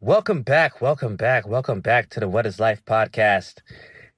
Welcome 0.00 0.42
back, 0.42 0.80
welcome 0.80 1.16
back, 1.16 1.48
welcome 1.48 1.80
back 1.80 2.08
to 2.10 2.20
the 2.20 2.28
What 2.28 2.46
is 2.46 2.60
Life 2.60 2.84
podcast. 2.84 3.62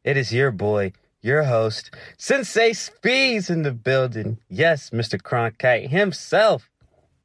It 0.05 0.19
is 0.19 0.31
your 0.31 0.51
boy, 0.51 0.93
your 1.23 1.45
host, 1.45 1.91
Sensei 2.19 2.75
Speeds 2.75 3.49
in 3.49 3.63
the 3.63 3.73
building. 3.73 4.37
Yes, 4.51 4.91
Mr. 4.91 5.19
Cronkite 5.19 5.89
himself, 5.89 6.69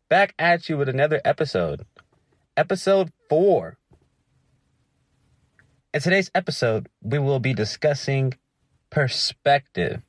back 0.10 0.34
at 0.40 0.70
you 0.70 0.78
with 0.78 0.88
another 0.88 1.20
episode. 1.26 1.86
Episode 2.56 3.12
4. 3.28 3.78
In 5.94 6.00
today's 6.00 6.32
episode, 6.34 6.88
we 7.02 7.20
will 7.20 7.42
be 7.42 7.54
discussing 7.54 8.36
perspective 8.90 10.02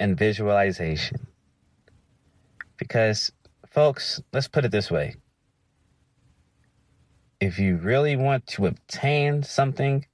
and 0.00 0.18
visualization. 0.18 1.28
Because, 2.76 3.30
folks, 3.70 4.20
let's 4.32 4.48
put 4.48 4.64
it 4.64 4.72
this 4.72 4.90
way 4.90 5.14
if 7.40 7.58
you 7.58 7.76
really 7.76 8.16
want 8.16 8.46
to 8.48 8.66
obtain 8.66 9.42
something 9.42 10.06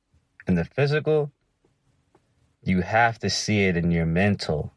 in 0.47 0.55
the 0.55 0.65
physical, 0.65 1.31
you 2.63 2.83
have 2.83 3.19
to 3.21 3.31
see 3.31 3.65
it 3.65 3.77
in 3.77 3.91
your 3.91 4.07
mental. 4.07 4.73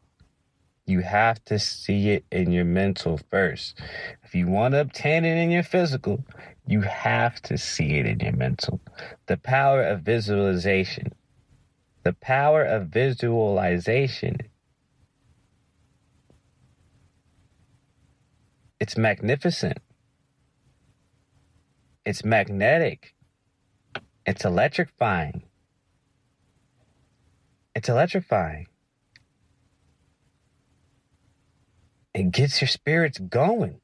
You 0.86 1.00
have 1.00 1.44
to 1.46 1.58
see 1.58 2.10
it 2.10 2.24
in 2.30 2.52
your 2.52 2.64
mental 2.64 3.18
first. 3.30 3.80
If 4.22 4.34
you 4.34 4.46
want 4.46 4.72
to 4.72 4.80
obtain 4.80 5.24
it 5.24 5.36
in 5.36 5.50
your 5.50 5.62
physical, 5.62 6.24
you 6.66 6.82
have 6.82 7.40
to 7.42 7.56
see 7.58 7.98
it 7.98 8.06
in 8.06 8.20
your 8.20 8.32
mental. 8.32 8.80
The 9.26 9.36
power 9.36 9.82
of 9.82 10.02
visualization. 10.02 11.12
The 12.02 12.12
power 12.12 12.62
of 12.62 12.88
visualization. 12.88 14.38
It's 18.78 18.96
magnificent. 18.98 19.78
It's 22.04 22.24
magnetic. 22.24 23.14
It's 24.26 24.44
electrifying. 24.44 25.42
It's 27.74 27.88
electrifying. 27.88 28.66
It 32.14 32.30
gets 32.30 32.60
your 32.60 32.68
spirits 32.68 33.18
going. 33.18 33.80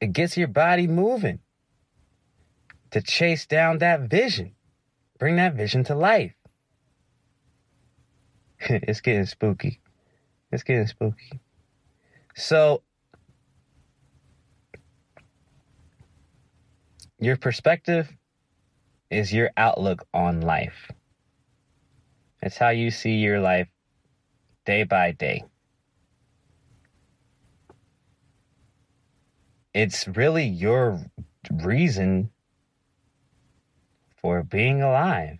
It 0.00 0.12
gets 0.12 0.36
your 0.36 0.48
body 0.48 0.86
moving 0.86 1.38
to 2.90 3.00
chase 3.00 3.46
down 3.46 3.78
that 3.78 4.02
vision. 4.02 4.54
Bring 5.18 5.36
that 5.36 5.54
vision 5.54 5.84
to 5.84 5.94
life. 5.94 6.34
it's 8.60 9.00
getting 9.00 9.26
spooky. 9.26 9.80
It's 10.50 10.62
getting 10.62 10.86
spooky. 10.86 11.40
So, 12.34 12.82
Your 17.24 17.38
perspective 17.38 18.14
is 19.10 19.32
your 19.32 19.50
outlook 19.56 20.06
on 20.12 20.42
life. 20.42 20.90
It's 22.42 22.58
how 22.58 22.68
you 22.68 22.90
see 22.90 23.14
your 23.14 23.40
life 23.40 23.68
day 24.66 24.84
by 24.84 25.12
day. 25.12 25.42
It's 29.72 30.06
really 30.06 30.44
your 30.44 31.00
reason 31.50 32.28
for 34.20 34.42
being 34.42 34.82
alive. 34.82 35.38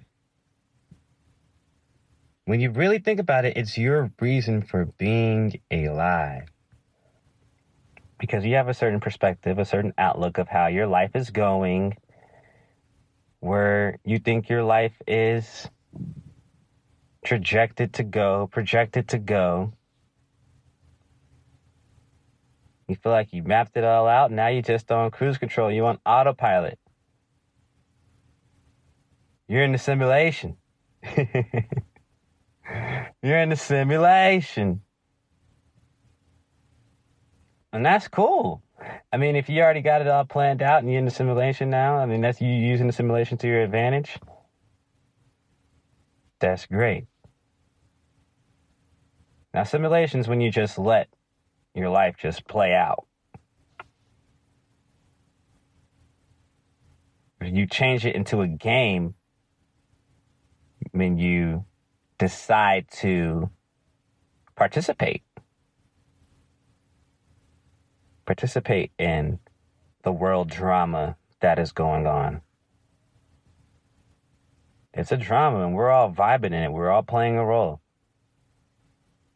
When 2.46 2.60
you 2.60 2.70
really 2.70 2.98
think 2.98 3.20
about 3.20 3.44
it, 3.44 3.58
it's 3.58 3.76
your 3.76 4.10
reason 4.18 4.62
for 4.62 4.86
being 4.86 5.60
alive 5.70 6.48
because 8.24 8.42
you 8.42 8.54
have 8.54 8.68
a 8.68 8.74
certain 8.74 9.00
perspective, 9.00 9.58
a 9.58 9.66
certain 9.66 9.92
outlook 9.98 10.38
of 10.38 10.48
how 10.48 10.66
your 10.66 10.86
life 10.86 11.10
is 11.14 11.28
going, 11.28 11.94
where 13.40 13.98
you 14.02 14.18
think 14.18 14.48
your 14.48 14.64
life 14.64 14.94
is 15.06 15.68
trajected 17.22 17.92
to 17.92 18.02
go, 18.02 18.48
projected 18.50 19.08
to 19.08 19.18
go. 19.18 19.74
You 22.88 22.96
feel 22.96 23.12
like 23.12 23.34
you 23.34 23.42
mapped 23.42 23.76
it 23.76 23.84
all 23.84 24.08
out. 24.08 24.32
Now 24.32 24.48
you're 24.48 24.62
just 24.62 24.90
on 24.90 25.10
cruise 25.10 25.36
control. 25.36 25.70
You 25.70 25.84
on 25.84 25.98
autopilot. 26.06 26.78
You're 29.48 29.64
in 29.64 29.72
the 29.72 29.78
simulation. 29.78 30.56
you're 31.14 31.28
in 33.38 33.50
the 33.50 33.56
simulation. 33.56 34.80
And 37.74 37.84
that's 37.84 38.06
cool. 38.06 38.62
I 39.12 39.16
mean, 39.16 39.34
if 39.34 39.48
you 39.48 39.60
already 39.60 39.80
got 39.80 40.00
it 40.00 40.06
all 40.06 40.24
planned 40.24 40.62
out 40.62 40.84
and 40.84 40.88
you're 40.88 41.00
in 41.00 41.04
the 41.04 41.10
simulation 41.10 41.70
now, 41.70 41.96
I 41.96 42.06
mean, 42.06 42.20
that's 42.20 42.40
you 42.40 42.48
using 42.48 42.86
the 42.86 42.92
simulation 42.92 43.36
to 43.38 43.48
your 43.48 43.62
advantage. 43.62 44.16
That's 46.38 46.66
great. 46.66 47.06
Now, 49.52 49.64
simulations 49.64 50.28
when 50.28 50.40
you 50.40 50.52
just 50.52 50.78
let 50.78 51.08
your 51.74 51.88
life 51.88 52.14
just 52.16 52.46
play 52.46 52.72
out. 52.74 53.06
You 57.42 57.66
change 57.66 58.06
it 58.06 58.14
into 58.14 58.40
a 58.40 58.46
game 58.46 59.14
when 60.92 61.18
you 61.18 61.64
decide 62.18 62.86
to 62.98 63.50
participate 64.54 65.24
participate 68.26 68.92
in 68.98 69.38
the 70.02 70.12
world 70.12 70.48
drama 70.48 71.16
that 71.40 71.58
is 71.58 71.72
going 71.72 72.06
on. 72.06 72.40
It's 74.92 75.12
a 75.12 75.16
drama 75.16 75.64
and 75.64 75.74
we're 75.74 75.90
all 75.90 76.12
vibing 76.12 76.46
in 76.46 76.54
it. 76.54 76.72
We're 76.72 76.90
all 76.90 77.02
playing 77.02 77.36
a 77.36 77.44
role. 77.44 77.80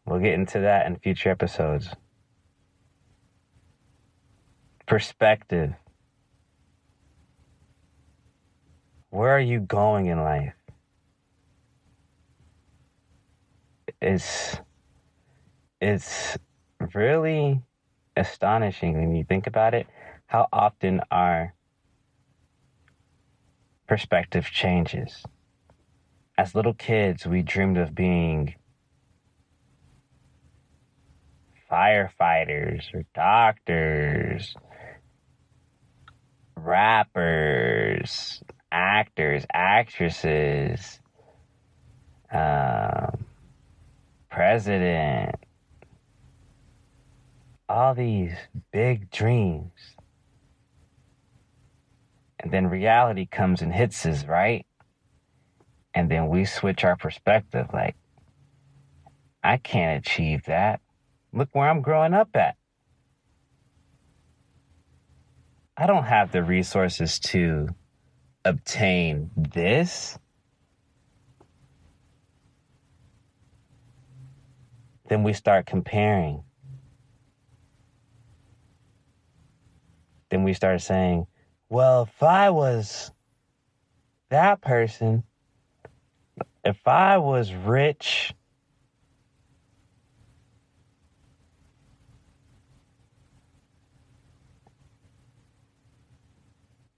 We'll 0.06 0.20
get 0.20 0.34
into 0.34 0.60
that 0.60 0.86
in 0.86 0.96
future 0.96 1.30
episodes. 1.30 1.90
Perspective. 4.86 5.74
Where 9.10 9.30
are 9.30 9.40
you 9.40 9.60
going 9.60 10.06
in 10.06 10.20
life? 10.22 10.54
It's 14.00 14.56
it's 15.80 16.38
really 16.94 17.60
astonishing 18.18 18.94
when 18.94 19.14
you 19.14 19.24
think 19.24 19.46
about 19.46 19.74
it 19.74 19.86
how 20.26 20.46
often 20.52 21.00
our 21.10 21.54
perspective 23.86 24.46
changes. 24.52 25.24
As 26.36 26.54
little 26.54 26.74
kids, 26.74 27.26
we 27.26 27.42
dreamed 27.42 27.78
of 27.78 27.94
being 27.94 28.54
firefighters 31.70 32.94
or 32.94 33.04
doctors, 33.14 34.54
rappers, 36.56 38.42
actors, 38.70 39.46
actresses, 39.52 41.00
um, 42.30 43.24
president, 44.30 45.36
all 47.68 47.94
these 47.94 48.32
big 48.72 49.10
dreams. 49.10 49.72
And 52.40 52.52
then 52.52 52.68
reality 52.68 53.26
comes 53.26 53.62
and 53.62 53.72
hits 53.72 54.06
us, 54.06 54.24
right? 54.24 54.64
And 55.92 56.10
then 56.10 56.28
we 56.28 56.44
switch 56.44 56.84
our 56.84 56.96
perspective 56.96 57.66
like, 57.72 57.96
I 59.42 59.56
can't 59.56 60.04
achieve 60.04 60.44
that. 60.46 60.80
Look 61.32 61.48
where 61.52 61.68
I'm 61.68 61.82
growing 61.82 62.14
up 62.14 62.30
at. 62.34 62.56
I 65.76 65.86
don't 65.86 66.04
have 66.04 66.32
the 66.32 66.42
resources 66.42 67.18
to 67.20 67.68
obtain 68.44 69.30
this. 69.36 70.18
Then 75.08 75.22
we 75.22 75.32
start 75.32 75.66
comparing 75.66 76.42
then 80.30 80.42
we 80.44 80.52
start 80.54 80.80
saying, 80.80 81.26
well, 81.68 82.02
if 82.02 82.22
I 82.22 82.50
was 82.50 83.10
that 84.30 84.60
person, 84.60 85.24
if 86.64 86.86
I 86.86 87.18
was 87.18 87.52
rich, 87.52 88.34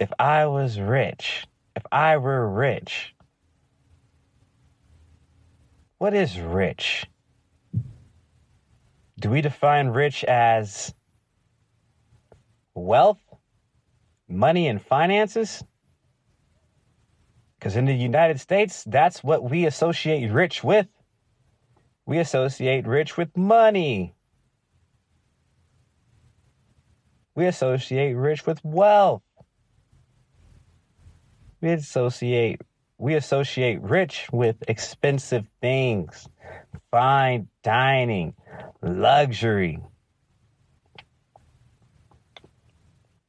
if 0.00 0.11
I 0.19 0.47
was 0.47 0.81
rich, 0.81 1.47
if 1.76 1.83
I 1.93 2.17
were 2.17 2.49
rich, 2.49 3.15
what 5.99 6.15
is 6.15 6.41
rich? 6.41 7.06
Do 9.21 9.31
we 9.31 9.43
define 9.43 9.88
rich 9.88 10.25
as 10.25 10.94
wealth, 12.85 13.21
money, 14.29 14.67
and 14.69 14.81
finances? 14.81 15.62
Because 17.59 17.77
in 17.77 17.85
the 17.85 17.94
United 17.94 18.41
States, 18.41 18.85
that's 18.85 19.23
what 19.23 19.49
we 19.50 19.67
associate 19.67 20.31
rich 20.31 20.65
with. 20.65 20.87
We 22.06 22.19
associate 22.19 22.87
rich 22.87 23.17
with 23.17 23.37
money. 23.37 24.15
We 27.35 27.47
associate 27.47 28.15
rich 28.15 28.47
with 28.47 28.65
wealth. 28.65 29.23
We 31.61 31.73
associate 31.73 32.62
we 33.00 33.15
associate 33.15 33.81
rich 33.81 34.29
with 34.31 34.56
expensive 34.69 35.47
things, 35.62 36.29
fine 36.91 37.49
dining, 37.62 38.35
luxury. 38.83 39.81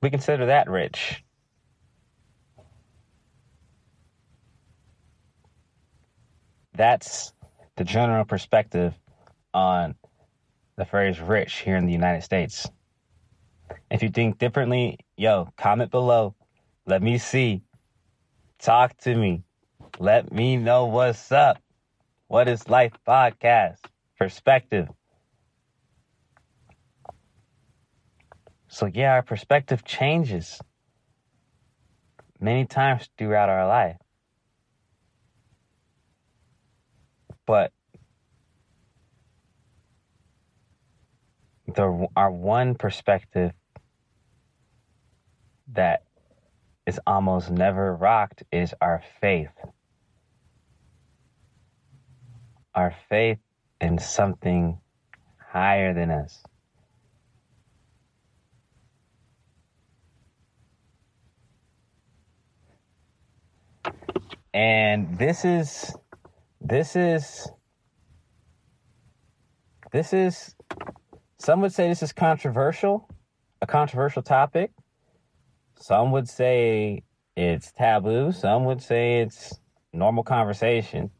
We 0.01 0.09
consider 0.09 0.47
that 0.47 0.69
rich. 0.69 1.23
That's 6.73 7.33
the 7.75 7.83
general 7.83 8.25
perspective 8.25 8.93
on 9.53 9.95
the 10.77 10.85
phrase 10.85 11.19
rich 11.19 11.59
here 11.59 11.75
in 11.75 11.85
the 11.85 11.91
United 11.91 12.23
States. 12.23 12.67
If 13.91 14.01
you 14.01 14.09
think 14.09 14.39
differently, 14.39 14.97
yo, 15.17 15.49
comment 15.57 15.91
below. 15.91 16.33
Let 16.87 17.03
me 17.03 17.17
see. 17.19 17.61
Talk 18.59 18.97
to 18.99 19.15
me. 19.15 19.43
Let 19.99 20.31
me 20.31 20.57
know 20.57 20.85
what's 20.85 21.31
up. 21.31 21.59
What 22.27 22.47
is 22.47 22.67
Life 22.69 22.93
Podcast? 23.07 23.79
Perspective. 24.17 24.87
So, 28.73 28.85
yeah, 28.85 29.15
our 29.15 29.21
perspective 29.21 29.83
changes 29.83 30.61
many 32.39 32.65
times 32.65 33.09
throughout 33.17 33.49
our 33.49 33.67
life. 33.67 33.97
But 37.45 37.73
the 41.67 42.07
our 42.15 42.31
one 42.31 42.75
perspective 42.75 43.51
that 45.73 46.03
is 46.87 46.97
almost 47.05 47.51
never 47.51 47.93
rocked 47.93 48.43
is 48.53 48.73
our 48.79 49.03
faith. 49.19 49.51
Our 52.73 52.95
faith 53.09 53.39
in 53.81 53.99
something 53.99 54.79
higher 55.37 55.93
than 55.93 56.09
us. 56.09 56.41
And 64.53 65.17
this 65.17 65.45
is 65.45 65.95
this 66.59 66.95
is 66.95 67.49
this 69.91 70.13
is 70.13 70.55
some 71.39 71.61
would 71.61 71.73
say 71.73 71.89
this 71.89 72.03
is 72.03 72.13
controversial, 72.13 73.09
a 73.61 73.67
controversial 73.67 74.21
topic. 74.21 74.71
Some 75.79 76.11
would 76.11 76.29
say 76.29 77.03
it's 77.35 77.71
taboo, 77.71 78.31
some 78.31 78.65
would 78.65 78.81
say 78.81 79.21
it's 79.21 79.59
normal 79.91 80.23
conversation. 80.23 81.11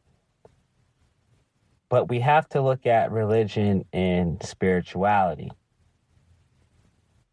But 1.90 2.08
we 2.08 2.22
have 2.22 2.48
to 2.50 2.62
look 2.62 2.86
at 2.86 3.12
religion 3.12 3.84
and 3.92 4.42
spirituality 4.44 5.52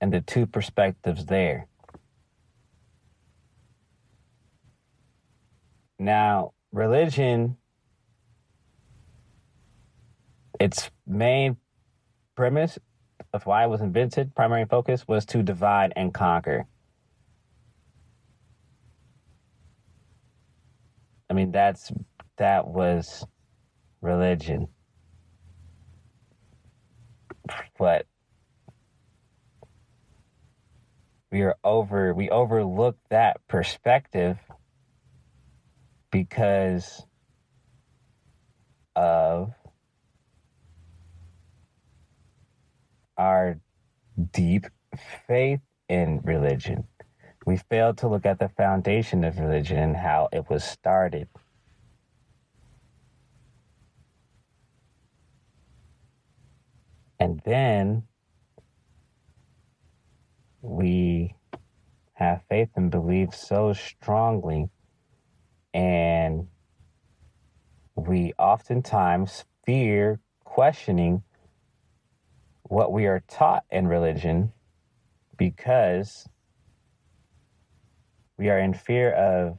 and 0.00 0.12
the 0.12 0.20
two 0.20 0.46
perspectives 0.46 1.26
there. 1.26 1.67
Now, 5.98 6.52
religion, 6.72 7.56
its 10.60 10.90
main 11.06 11.56
premise 12.36 12.78
of 13.32 13.46
why 13.46 13.64
it 13.64 13.68
was 13.68 13.80
invented, 13.80 14.34
primary 14.34 14.64
focus 14.64 15.06
was 15.08 15.26
to 15.26 15.42
divide 15.42 15.92
and 15.96 16.14
conquer. 16.14 16.66
I 21.28 21.34
mean, 21.34 21.50
that's 21.52 21.92
that 22.36 22.68
was 22.68 23.26
religion. 24.00 24.68
But 27.78 28.06
we 31.30 31.42
are 31.42 31.56
over 31.62 32.14
we 32.14 32.30
overlook 32.30 32.96
that 33.10 33.40
perspective 33.48 34.38
because 36.10 37.04
of 38.96 39.52
our 43.16 43.60
deep 44.32 44.66
faith 45.26 45.60
in 45.88 46.20
religion. 46.24 46.84
We 47.46 47.56
fail 47.56 47.94
to 47.94 48.08
look 48.08 48.26
at 48.26 48.38
the 48.38 48.48
foundation 48.48 49.24
of 49.24 49.38
religion 49.38 49.78
and 49.78 49.96
how 49.96 50.28
it 50.32 50.48
was 50.50 50.64
started. 50.64 51.28
And 57.20 57.40
then 57.44 58.04
we 60.62 61.34
have 62.14 62.42
faith 62.48 62.70
and 62.76 62.90
believe 62.90 63.34
so 63.34 63.72
strongly 63.72 64.68
and 65.78 66.48
we 67.94 68.32
oftentimes 68.36 69.44
fear 69.64 70.18
questioning 70.42 71.22
what 72.64 72.90
we 72.90 73.06
are 73.06 73.22
taught 73.28 73.62
in 73.70 73.86
religion 73.86 74.52
because 75.36 76.26
we 78.36 78.50
are 78.50 78.58
in 78.58 78.74
fear 78.74 79.12
of 79.12 79.56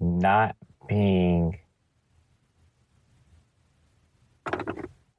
not 0.00 0.56
being 0.88 1.58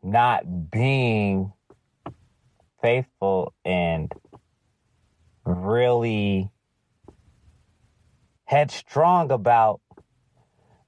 not 0.02 0.72
being 0.72 1.54
faithful 2.81 3.54
and 3.64 4.12
really 5.46 6.50
headstrong 8.47 9.30
about 9.31 9.81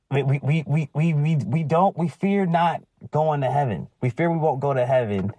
we 0.09 0.23
we, 0.23 0.39
we, 0.41 0.89
we, 0.95 1.13
we, 1.13 1.35
we 1.35 1.63
don't 1.63 1.95
we 1.97 2.07
fear 2.07 2.45
not 2.45 2.81
going 3.11 3.41
to 3.41 3.51
heaven. 3.51 3.87
We 4.01 4.09
fear 4.09 4.31
we 4.31 4.37
won't 4.37 4.61
go 4.61 4.73
to 4.73 4.85
heaven 4.85 5.31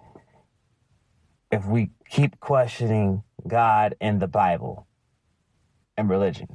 if 1.51 1.65
we 1.65 1.89
keep 2.09 2.39
questioning 2.39 3.23
God 3.45 3.95
and 3.99 4.21
the 4.21 4.27
Bible 4.27 4.87
and 5.97 6.09
religion. 6.09 6.47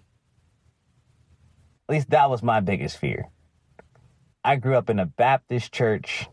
At 1.89 1.95
least 1.95 2.11
that 2.11 2.31
was 2.31 2.43
my 2.43 2.61
biggest 2.61 2.97
fear. 2.97 3.27
I 4.45 4.57
grew 4.57 4.77
up 4.77 4.89
in 4.89 4.99
a 4.99 5.07
Baptist 5.07 5.73
church. 5.73 6.29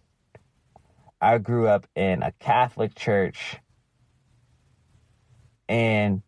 I 1.19 1.39
grew 1.39 1.67
up 1.67 1.87
in 1.95 2.21
a 2.21 2.31
Catholic 2.39 2.95
church. 2.95 3.57
And 5.67 6.21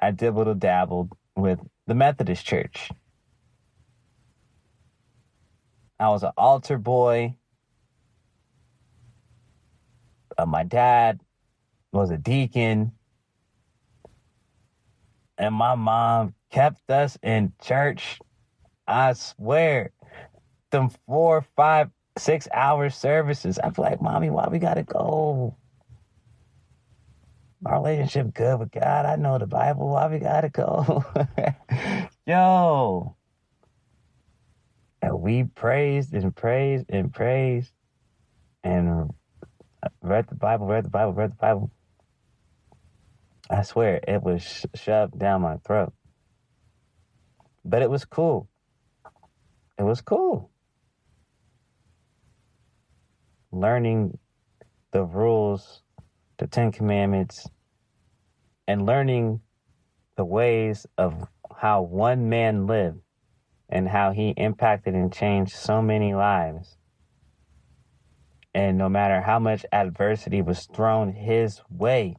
I 0.00 0.10
dibbled 0.10 0.58
dabbled 0.58 1.12
with 1.36 1.60
the 1.86 1.94
Methodist 1.94 2.44
Church. 2.44 2.90
I 5.98 6.08
was 6.08 6.22
an 6.22 6.32
altar 6.36 6.78
boy. 6.78 7.36
Uh, 10.36 10.46
my 10.46 10.64
dad 10.64 11.20
was 11.92 12.10
a 12.10 12.18
deacon. 12.18 12.92
And 15.38 15.54
my 15.54 15.74
mom 15.74 16.34
kept 16.50 16.90
us 16.90 17.18
in 17.22 17.52
church. 17.62 18.18
I 18.86 19.12
swear, 19.14 19.92
them 20.70 20.90
four, 21.06 21.46
five, 21.56 21.90
six 22.18 22.48
hour 22.52 22.90
services. 22.90 23.58
I 23.58 23.70
feel 23.70 23.84
like, 23.84 24.02
mommy, 24.02 24.30
why 24.30 24.48
we 24.50 24.58
gotta 24.58 24.82
go? 24.82 25.56
My 27.62 27.74
relationship 27.74 28.34
good 28.34 28.58
with 28.58 28.72
God. 28.72 29.06
I 29.06 29.16
know 29.16 29.38
the 29.38 29.46
Bible. 29.46 29.88
Why 29.88 30.08
we 30.08 30.18
gotta 30.18 30.48
go? 30.48 31.04
Yo. 32.26 33.16
And 35.00 35.20
we 35.20 35.44
praised 35.44 36.12
and 36.12 36.34
praised 36.34 36.86
and 36.88 37.12
praised 37.12 37.72
and 38.64 39.10
read 40.02 40.28
the 40.28 40.34
Bible, 40.34 40.66
read 40.66 40.84
the 40.84 40.90
Bible, 40.90 41.12
read 41.12 41.32
the 41.32 41.36
Bible. 41.36 41.70
I 43.50 43.62
swear 43.62 44.00
it 44.06 44.22
was 44.22 44.66
shoved 44.74 45.18
down 45.18 45.42
my 45.42 45.56
throat. 45.58 45.92
But 47.64 47.82
it 47.82 47.90
was 47.90 48.04
cool. 48.04 48.48
It 49.78 49.82
was 49.84 50.00
cool. 50.00 50.50
Learning 53.52 54.18
the 54.92 55.04
rules 55.04 55.82
the 56.42 56.48
Ten 56.48 56.72
Commandments, 56.72 57.48
and 58.66 58.84
learning 58.84 59.40
the 60.16 60.24
ways 60.24 60.88
of 60.98 61.28
how 61.56 61.82
one 61.82 62.28
man 62.28 62.66
lived 62.66 62.98
and 63.68 63.88
how 63.88 64.10
he 64.10 64.30
impacted 64.30 64.92
and 64.92 65.12
changed 65.12 65.52
so 65.52 65.80
many 65.80 66.14
lives. 66.14 66.76
And 68.52 68.76
no 68.76 68.88
matter 68.88 69.20
how 69.20 69.38
much 69.38 69.64
adversity 69.70 70.42
was 70.42 70.66
thrown 70.66 71.12
his 71.12 71.60
way, 71.70 72.16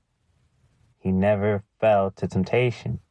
he 1.00 1.12
never 1.12 1.66
fell 1.82 2.10
to 2.12 2.26
temptation. 2.26 3.02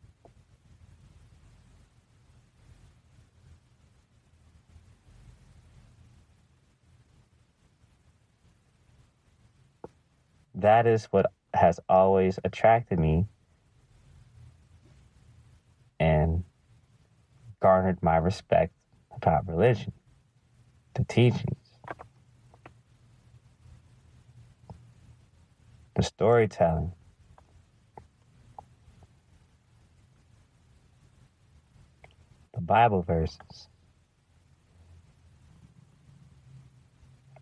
That 10.62 10.86
is 10.86 11.06
what 11.06 11.26
has 11.54 11.80
always 11.88 12.38
attracted 12.44 12.96
me 12.96 13.26
and 15.98 16.44
garnered 17.60 18.00
my 18.00 18.16
respect 18.16 18.72
about 19.10 19.48
religion, 19.48 19.92
the 20.94 21.04
teachings, 21.04 21.56
the 25.96 26.04
storytelling. 26.04 26.92
The 32.54 32.60
Bible 32.60 33.02
verses. 33.02 33.68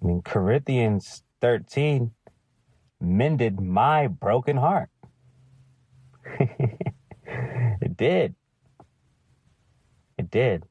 I 0.03 0.07
mean, 0.07 0.23
Corinthians 0.23 1.23
13 1.43 2.13
mended 3.01 3.61
my 3.61 4.07
broken 4.07 4.57
heart. 4.57 4.89
it 6.41 7.97
did. 7.97 8.35
It 10.19 10.31
did. 10.31 10.65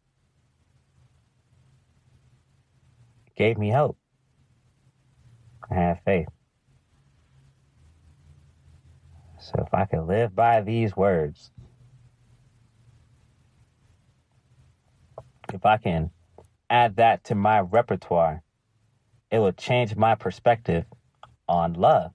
It 3.28 3.36
gave 3.36 3.58
me 3.58 3.72
hope. 3.72 3.98
I 5.70 5.76
have 5.76 6.00
faith. 6.06 6.28
So 9.40 9.64
if 9.66 9.74
I 9.74 9.86
could 9.86 10.06
live 10.06 10.36
by 10.36 10.62
these 10.62 10.96
words, 10.96 11.52
if 15.54 15.66
I 15.66 15.78
can 15.78 16.12
add 16.70 16.98
that 16.98 17.24
to 17.26 17.36
my 17.36 17.60
repertoire, 17.62 18.44
it 19.32 19.40
will 19.40 19.52
change 19.52 19.96
my 19.96 20.16
perspective 20.16 20.86
on 21.48 21.74
love. 21.74 22.12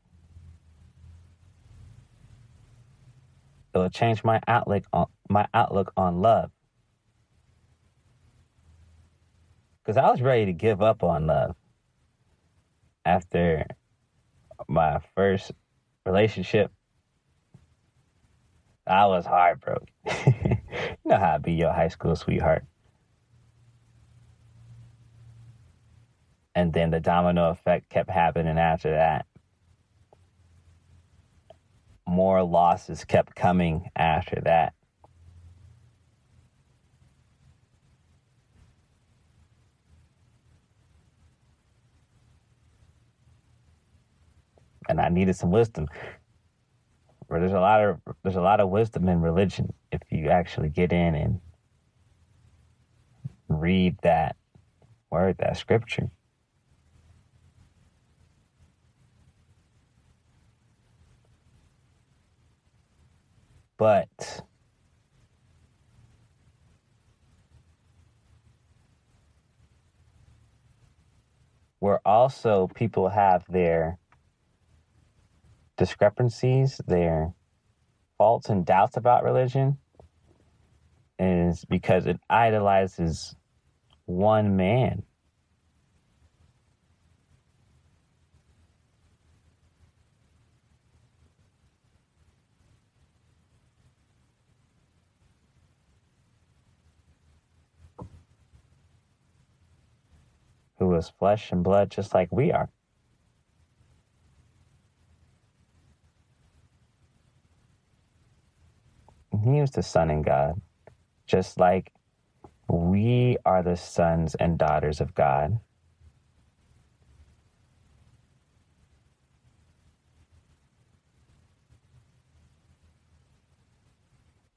It 3.74 3.78
will 3.78 3.90
change 3.90 4.22
my 4.22 4.40
outlook 4.46 4.84
on 4.92 5.06
my 5.28 5.48
outlook 5.52 5.92
on 5.96 6.22
love. 6.22 6.50
Because 9.82 9.96
I 9.96 10.08
was 10.10 10.22
ready 10.22 10.46
to 10.46 10.52
give 10.52 10.80
up 10.80 11.02
on 11.02 11.26
love 11.26 11.56
after 13.04 13.66
my 14.68 15.00
first 15.16 15.50
relationship. 16.06 16.70
I 18.86 19.06
was 19.06 19.26
heartbroken. 19.26 19.88
you 20.26 20.56
know 21.04 21.18
how 21.18 21.34
to 21.34 21.40
be 21.40 21.54
your 21.54 21.72
high 21.72 21.88
school 21.88 22.14
sweetheart. 22.14 22.64
And 26.54 26.72
then 26.72 26.90
the 26.90 27.00
domino 27.00 27.50
effect 27.50 27.88
kept 27.90 28.08
happening 28.08 28.56
after 28.56 28.90
that 28.90 29.26
more 32.06 32.42
losses 32.42 33.04
kept 33.04 33.34
coming 33.34 33.88
after 33.96 34.40
that. 34.44 34.74
And 44.88 45.00
I 45.00 45.08
needed 45.08 45.36
some 45.36 45.50
wisdom. 45.50 45.88
There's 47.30 47.52
a 47.52 47.60
lot 47.60 47.82
of 47.82 48.00
there's 48.22 48.36
a 48.36 48.40
lot 48.42 48.60
of 48.60 48.70
wisdom 48.70 49.08
in 49.08 49.20
religion 49.20 49.72
if 49.92 50.02
you 50.10 50.28
actually 50.28 50.68
get 50.68 50.92
in 50.92 51.14
and 51.14 51.40
read 53.48 53.96
that 54.02 54.36
word, 55.10 55.36
that 55.38 55.56
scripture. 55.56 56.10
But 63.76 64.42
where 71.80 72.00
also 72.06 72.68
people 72.74 73.08
have 73.08 73.44
their 73.48 73.98
discrepancies, 75.76 76.80
their 76.86 77.34
faults 78.16 78.48
and 78.48 78.64
doubts 78.64 78.96
about 78.96 79.24
religion 79.24 79.78
is 81.18 81.64
because 81.64 82.06
it 82.06 82.18
idolizes 82.30 83.34
one 84.06 84.56
man. 84.56 85.02
Who 100.78 100.94
is 100.96 101.10
flesh 101.18 101.52
and 101.52 101.64
blood 101.64 101.90
just 101.90 102.14
like 102.14 102.30
we 102.32 102.52
are. 102.52 102.70
He 109.44 109.60
was 109.60 109.72
the 109.72 109.82
Son 109.82 110.10
in 110.10 110.22
God, 110.22 110.60
just 111.26 111.58
like 111.58 111.92
we 112.68 113.38
are 113.44 113.62
the 113.62 113.76
sons 113.76 114.34
and 114.36 114.58
daughters 114.58 115.00
of 115.00 115.14
God. 115.14 115.60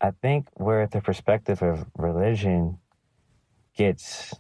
I 0.02 0.12
think 0.22 0.50
where 0.56 0.88
the 0.88 1.02
perspective 1.02 1.62
of 1.64 1.86
religion 1.98 2.80
gets 3.76 4.34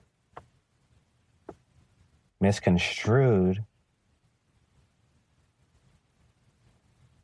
misconstrued 2.39 3.63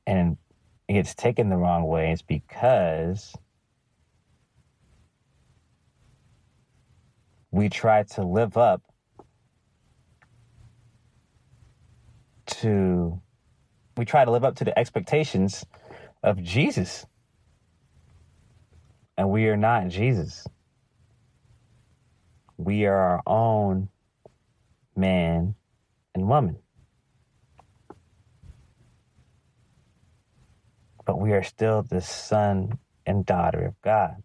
and 0.06 0.38
it 0.88 0.94
gets 0.94 1.16
taken 1.16 1.50
the 1.50 1.58
wrong 1.58 1.86
way 1.88 2.12
is 2.12 2.22
because 2.22 3.34
we 7.52 7.70
try 7.70 8.04
to 8.04 8.24
live 8.24 8.58
up 8.58 8.82
to 12.48 13.22
we 13.96 14.06
try 14.06 14.26
to 14.26 14.32
live 14.32 14.44
up 14.44 14.56
to 14.56 14.64
the 14.64 14.78
expectations 14.78 15.66
of 16.24 16.42
Jesus. 16.42 17.06
And 19.18 19.30
we 19.30 19.48
are 19.48 19.58
not 19.58 19.90
Jesus. 19.90 20.48
We 22.58 22.86
are 22.86 22.98
our 22.98 23.22
own 23.28 23.90
man, 24.96 25.56
and 26.14 26.28
woman. 26.28 26.58
But 31.06 31.20
we 31.20 31.34
are 31.34 31.44
still 31.44 31.84
the 31.84 32.02
son 32.02 32.80
and 33.06 33.26
daughter 33.26 33.66
of 33.66 33.82
God. 33.82 34.24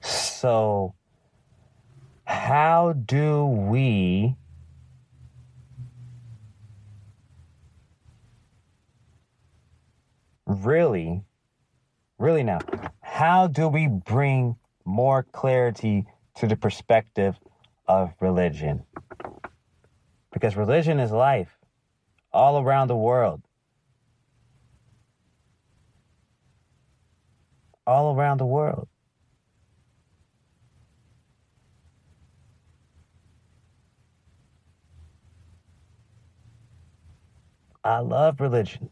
So, 0.00 0.94
how 2.26 2.92
do 2.92 3.46
we 3.46 4.36
really, 10.46 11.22
really 12.18 12.42
now, 12.42 12.58
how 13.00 13.46
do 13.46 13.68
we 13.68 13.88
bring 13.88 14.56
more 14.84 15.22
clarity 15.22 16.06
to 16.36 16.46
the 16.46 16.56
perspective 16.56 17.36
of 17.86 18.12
religion. 18.20 18.84
Because 20.32 20.56
religion 20.56 20.98
is 20.98 21.12
life 21.12 21.56
all 22.32 22.60
around 22.60 22.88
the 22.88 22.96
world. 22.96 23.42
All 27.86 28.14
around 28.16 28.38
the 28.38 28.46
world. 28.46 28.88
I 37.84 37.98
love 37.98 38.40
religion, 38.40 38.88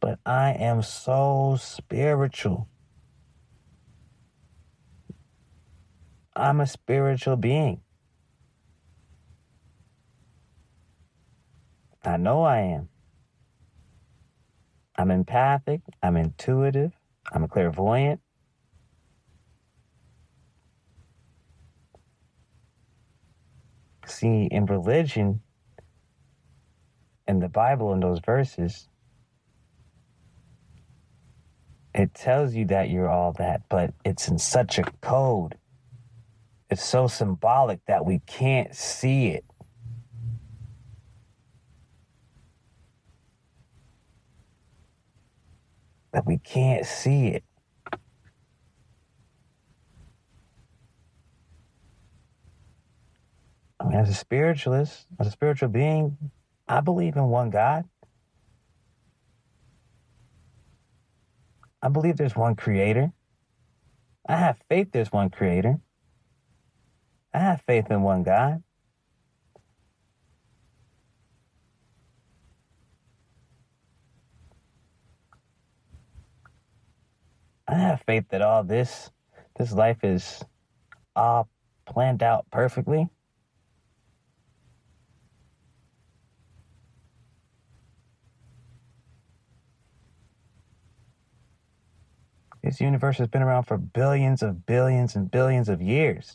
but 0.00 0.18
I 0.26 0.54
am 0.54 0.82
so 0.82 1.56
spiritual. 1.60 2.68
I'm 6.36 6.60
a 6.60 6.66
spiritual 6.66 7.36
being. 7.36 7.80
I 12.04 12.16
know 12.16 12.42
I 12.42 12.60
am. 12.60 12.88
I'm 14.96 15.10
empathic. 15.10 15.80
I'm 16.02 16.16
intuitive. 16.16 16.92
I'm 17.32 17.44
a 17.44 17.48
clairvoyant. 17.48 18.20
See, 24.06 24.48
in 24.50 24.66
religion, 24.66 25.40
in 27.26 27.40
the 27.40 27.48
Bible, 27.48 27.92
in 27.94 28.00
those 28.00 28.20
verses, 28.20 28.88
it 31.94 32.14
tells 32.14 32.54
you 32.54 32.66
that 32.66 32.90
you're 32.90 33.08
all 33.08 33.32
that, 33.34 33.62
but 33.68 33.94
it's 34.04 34.28
in 34.28 34.38
such 34.38 34.78
a 34.78 34.84
code. 35.00 35.56
It's 36.74 36.84
so 36.84 37.06
symbolic 37.06 37.78
that 37.86 38.04
we 38.04 38.18
can't 38.26 38.74
see 38.74 39.28
it. 39.28 39.44
That 46.12 46.26
we 46.26 46.38
can't 46.38 46.84
see 46.84 47.28
it. 47.28 47.44
I 53.78 53.84
mean, 53.84 53.94
as 53.94 54.08
a 54.08 54.14
spiritualist, 54.14 55.06
as 55.20 55.28
a 55.28 55.30
spiritual 55.30 55.68
being, 55.68 56.18
I 56.66 56.80
believe 56.80 57.14
in 57.14 57.28
one 57.28 57.50
God. 57.50 57.84
I 61.80 61.88
believe 61.88 62.16
there's 62.16 62.34
one 62.34 62.56
creator. 62.56 63.12
I 64.28 64.34
have 64.34 64.58
faith 64.68 64.88
there's 64.90 65.12
one 65.12 65.30
creator. 65.30 65.78
I 67.34 67.40
have 67.40 67.62
faith 67.62 67.90
in 67.90 68.02
one 68.02 68.22
God. 68.22 68.62
I 77.66 77.74
have 77.74 78.02
faith 78.02 78.26
that 78.30 78.40
all 78.40 78.62
this, 78.62 79.10
this 79.58 79.72
life 79.72 80.04
is 80.04 80.44
all 81.16 81.48
planned 81.86 82.22
out 82.22 82.46
perfectly. 82.52 83.08
This 92.62 92.80
universe 92.80 93.18
has 93.18 93.28
been 93.28 93.42
around 93.42 93.64
for 93.64 93.76
billions 93.76 94.42
of 94.42 94.64
billions 94.66 95.16
and 95.16 95.30
billions 95.30 95.68
of 95.68 95.82
years. 95.82 96.34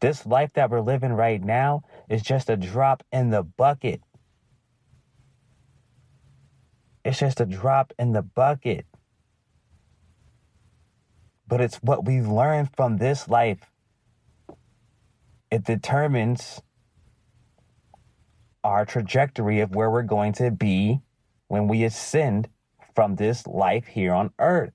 This 0.00 0.24
life 0.24 0.52
that 0.54 0.70
we're 0.70 0.80
living 0.80 1.12
right 1.12 1.42
now 1.42 1.82
is 2.08 2.22
just 2.22 2.48
a 2.48 2.56
drop 2.56 3.02
in 3.12 3.30
the 3.30 3.42
bucket. 3.42 4.00
It's 7.04 7.18
just 7.18 7.40
a 7.40 7.46
drop 7.46 7.92
in 7.98 8.12
the 8.12 8.22
bucket. 8.22 8.86
But 11.46 11.60
it's 11.60 11.76
what 11.76 12.04
we 12.04 12.20
learn 12.20 12.68
from 12.76 12.98
this 12.98 13.28
life. 13.28 13.60
It 15.50 15.64
determines 15.64 16.60
our 18.62 18.84
trajectory 18.84 19.60
of 19.60 19.74
where 19.74 19.90
we're 19.90 20.02
going 20.02 20.34
to 20.34 20.50
be 20.50 21.00
when 21.48 21.66
we 21.66 21.84
ascend 21.84 22.48
from 22.94 23.16
this 23.16 23.46
life 23.46 23.86
here 23.86 24.12
on 24.12 24.30
earth. 24.38 24.72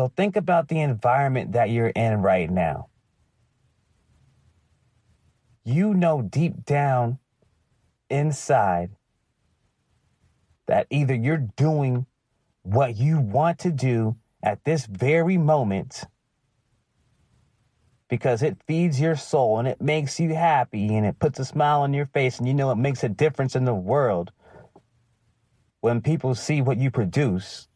So 0.00 0.08
think 0.16 0.34
about 0.34 0.68
the 0.68 0.80
environment 0.80 1.52
that 1.52 1.68
you're 1.68 1.88
in 1.88 2.22
right 2.22 2.50
now. 2.50 2.88
You 5.62 5.92
know 5.92 6.22
deep 6.22 6.64
down 6.64 7.18
inside 8.08 8.92
that 10.66 10.86
either 10.88 11.14
you're 11.14 11.46
doing 11.54 12.06
what 12.62 12.96
you 12.96 13.20
want 13.20 13.58
to 13.58 13.70
do 13.70 14.16
at 14.42 14.64
this 14.64 14.86
very 14.86 15.36
moment 15.36 16.04
because 18.08 18.42
it 18.42 18.56
feeds 18.66 18.98
your 18.98 19.16
soul 19.16 19.58
and 19.58 19.68
it 19.68 19.82
makes 19.82 20.18
you 20.18 20.34
happy 20.34 20.96
and 20.96 21.04
it 21.04 21.18
puts 21.18 21.38
a 21.38 21.44
smile 21.44 21.82
on 21.82 21.92
your 21.92 22.06
face 22.06 22.38
and 22.38 22.48
you 22.48 22.54
know 22.54 22.70
it 22.70 22.76
makes 22.76 23.04
a 23.04 23.08
difference 23.10 23.54
in 23.54 23.66
the 23.66 23.74
world 23.74 24.32
when 25.82 26.00
people 26.00 26.34
see 26.34 26.62
what 26.62 26.78
you 26.78 26.90
produce 26.90 27.68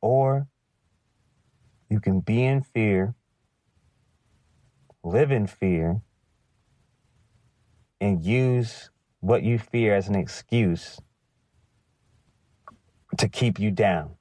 Or 0.00 0.46
you 1.88 2.00
can 2.00 2.20
be 2.20 2.44
in 2.44 2.62
fear, 2.62 3.14
live 5.02 5.30
in 5.30 5.46
fear, 5.46 6.02
and 8.00 8.24
use 8.24 8.90
what 9.20 9.42
you 9.42 9.58
fear 9.58 9.94
as 9.94 10.08
an 10.08 10.14
excuse 10.14 10.98
to 13.18 13.28
keep 13.28 13.58
you 13.58 13.70
down. 13.70 14.14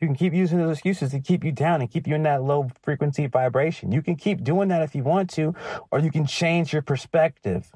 You 0.00 0.08
can 0.08 0.16
keep 0.16 0.34
using 0.34 0.58
those 0.58 0.78
excuses 0.78 1.12
to 1.12 1.20
keep 1.20 1.44
you 1.44 1.52
down 1.52 1.80
and 1.80 1.88
keep 1.88 2.08
you 2.08 2.16
in 2.16 2.24
that 2.24 2.42
low 2.42 2.68
frequency 2.82 3.28
vibration. 3.28 3.92
You 3.92 4.02
can 4.02 4.16
keep 4.16 4.42
doing 4.42 4.68
that 4.68 4.82
if 4.82 4.96
you 4.96 5.04
want 5.04 5.30
to, 5.34 5.54
or 5.92 6.00
you 6.00 6.10
can 6.10 6.26
change 6.26 6.72
your 6.72 6.82
perspective. 6.82 7.70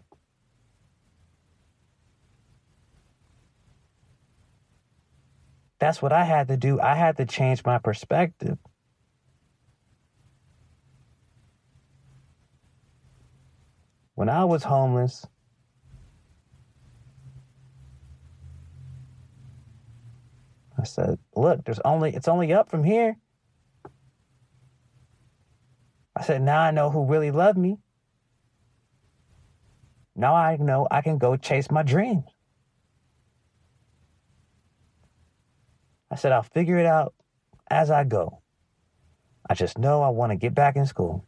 That's 5.78 6.00
what 6.00 6.12
I 6.12 6.24
had 6.24 6.48
to 6.48 6.56
do. 6.56 6.80
I 6.80 6.94
had 6.94 7.16
to 7.18 7.26
change 7.26 7.64
my 7.64 7.78
perspective. 7.78 8.58
When 14.14 14.30
I 14.30 14.44
was 14.44 14.64
homeless, 14.64 15.26
I 20.78 20.84
said, 20.84 21.18
"Look, 21.34 21.64
there's 21.64 21.80
only 21.80 22.14
it's 22.14 22.28
only 22.28 22.52
up 22.52 22.70
from 22.70 22.84
here." 22.84 23.18
I 26.16 26.22
said, 26.22 26.40
"Now 26.40 26.60
I 26.62 26.70
know 26.70 26.90
who 26.90 27.04
really 27.04 27.30
loved 27.30 27.58
me. 27.58 27.78
Now 30.14 30.34
I 30.34 30.56
know 30.56 30.88
I 30.90 31.02
can 31.02 31.18
go 31.18 31.36
chase 31.36 31.70
my 31.70 31.82
dreams." 31.82 32.35
I 36.16 36.18
said, 36.18 36.32
I'll 36.32 36.42
figure 36.42 36.78
it 36.78 36.86
out 36.86 37.12
as 37.70 37.90
I 37.90 38.04
go. 38.04 38.40
I 39.50 39.52
just 39.52 39.76
know 39.76 40.00
I 40.00 40.08
want 40.08 40.32
to 40.32 40.36
get 40.36 40.54
back 40.54 40.74
in 40.74 40.86
school. 40.86 41.26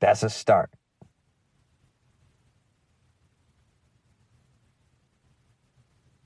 That's 0.00 0.22
a 0.22 0.30
start. 0.30 0.70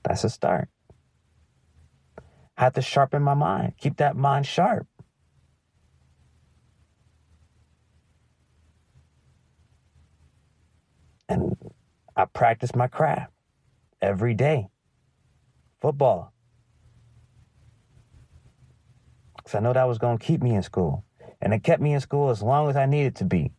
That's 0.05 0.23
a 0.23 0.29
start. 0.29 0.69
I 2.57 2.63
have 2.63 2.73
to 2.75 2.81
sharpen 2.81 3.21
my 3.21 3.33
mind, 3.33 3.73
keep 3.77 3.97
that 3.97 4.15
mind 4.15 4.45
sharp. 4.45 4.87
And 11.27 11.57
I 12.15 12.23
practice 12.23 12.73
my 12.73 12.87
craft 12.87 13.33
every 14.01 14.35
day. 14.35 14.69
Football, 15.81 16.31
because 19.51 19.59
I 19.59 19.63
know 19.63 19.73
that 19.73 19.87
was 19.87 19.97
going 19.97 20.17
to 20.17 20.25
keep 20.25 20.41
me 20.41 20.55
in 20.55 20.63
school. 20.63 21.03
And 21.41 21.53
it 21.53 21.63
kept 21.63 21.81
me 21.81 21.93
in 21.93 21.99
school 21.99 22.29
as 22.29 22.41
long 22.41 22.69
as 22.69 22.77
I 22.77 22.85
needed 22.85 23.17
to 23.17 23.25
be. 23.25 23.51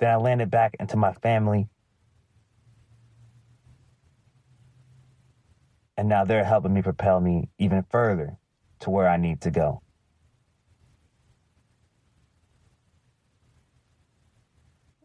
Then 0.00 0.10
I 0.10 0.16
landed 0.16 0.50
back 0.50 0.74
into 0.80 0.96
my 0.96 1.12
family. 1.12 1.68
And 5.96 6.08
now 6.08 6.24
they're 6.24 6.44
helping 6.44 6.74
me 6.74 6.82
propel 6.82 7.20
me 7.20 7.50
even 7.58 7.84
further 7.88 8.36
to 8.80 8.90
where 8.90 9.08
I 9.08 9.16
need 9.16 9.42
to 9.42 9.50
go. 9.52 9.82